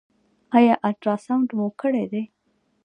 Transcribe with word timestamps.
ایا 0.57 0.75
الټراساونډ 0.87 1.47
مو 1.57 1.67
کړی 1.81 2.03
دی؟ 2.11 2.23